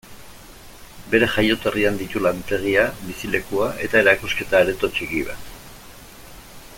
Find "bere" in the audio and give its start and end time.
1.11-1.27